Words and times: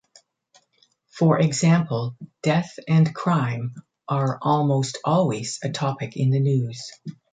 For 1.11 1.37
example: 1.39 2.17
death 2.41 2.79
and 2.87 3.13
crime 3.13 3.75
are 4.09 4.39
almost 4.41 4.97
always 5.05 5.59
a 5.61 5.69
topic 5.69 6.17
in 6.17 6.31
the 6.31 6.39
news. 6.39 6.91